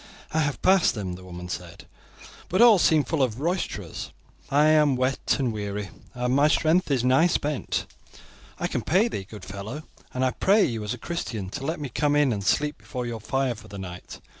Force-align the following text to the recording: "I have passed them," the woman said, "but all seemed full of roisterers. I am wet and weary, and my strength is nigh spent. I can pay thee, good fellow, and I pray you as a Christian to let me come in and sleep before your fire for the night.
"I 0.33 0.39
have 0.39 0.63
passed 0.63 0.95
them," 0.95 1.13
the 1.13 1.23
woman 1.23 1.47
said, 1.47 1.85
"but 2.49 2.59
all 2.59 2.79
seemed 2.79 3.07
full 3.07 3.21
of 3.21 3.39
roisterers. 3.39 4.11
I 4.49 4.65
am 4.69 4.95
wet 4.95 5.35
and 5.37 5.53
weary, 5.53 5.91
and 6.15 6.35
my 6.35 6.47
strength 6.47 6.89
is 6.89 7.03
nigh 7.03 7.27
spent. 7.27 7.85
I 8.57 8.65
can 8.65 8.81
pay 8.81 9.07
thee, 9.09 9.25
good 9.29 9.45
fellow, 9.45 9.83
and 10.11 10.25
I 10.25 10.31
pray 10.31 10.63
you 10.65 10.83
as 10.83 10.95
a 10.95 10.97
Christian 10.97 11.49
to 11.51 11.63
let 11.67 11.79
me 11.79 11.89
come 11.89 12.15
in 12.15 12.33
and 12.33 12.43
sleep 12.43 12.79
before 12.79 13.05
your 13.05 13.19
fire 13.21 13.53
for 13.53 13.67
the 13.67 13.77
night. 13.77 14.19